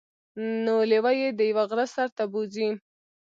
[0.63, 2.67] نو لیوه يې د یوه غره سر ته بوځي.